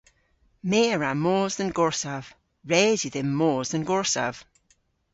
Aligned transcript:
My 0.69 0.81
a 0.93 0.95
wra 0.97 1.11
mos 1.23 1.53
dhe'n 1.57 1.75
gorsav. 1.77 2.23
Res 2.71 3.01
yw 3.03 3.13
dhymm 3.15 3.31
mos 3.39 3.67
dhe'n 3.71 3.87
gorsav. 3.89 4.35